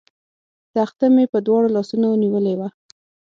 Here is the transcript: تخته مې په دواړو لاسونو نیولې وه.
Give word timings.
تخته 0.73 1.05
مې 1.15 1.25
په 1.33 1.37
دواړو 1.45 1.73
لاسونو 1.75 2.09
نیولې 2.23 2.53
وه. 2.59 2.67